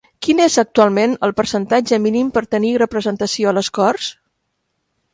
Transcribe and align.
Quin 0.27 0.39
és 0.45 0.53
actualment 0.63 1.13
el 1.27 1.33
percentatge 1.41 2.01
mínim 2.07 2.33
per 2.39 2.45
tenir 2.57 2.75
representació 2.85 3.53
a 3.53 3.57
les 3.59 3.73
Corts? 3.81 4.13